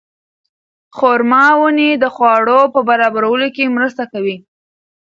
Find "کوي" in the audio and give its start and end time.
4.11-4.37